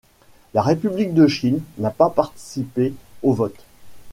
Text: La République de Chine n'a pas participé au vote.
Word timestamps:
La 0.55 0.63
République 0.63 1.13
de 1.13 1.27
Chine 1.27 1.61
n'a 1.77 1.91
pas 1.91 2.09
participé 2.09 2.91
au 3.21 3.33
vote. 3.33 3.59